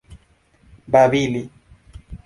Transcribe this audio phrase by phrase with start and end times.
[0.91, 1.41] babili